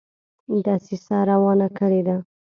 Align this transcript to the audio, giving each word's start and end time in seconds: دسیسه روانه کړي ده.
دسیسه 0.65 1.17
روانه 1.29 1.67
کړي 1.77 2.01
ده. 2.07 2.15